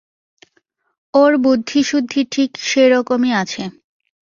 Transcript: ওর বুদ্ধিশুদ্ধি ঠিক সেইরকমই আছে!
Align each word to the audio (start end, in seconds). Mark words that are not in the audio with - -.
ওর 1.13 1.31
বুদ্ধিশুদ্ধি 1.37 2.21
ঠিক 2.33 2.49
সেইরকমই 2.63 3.31
আছে! 3.41 3.63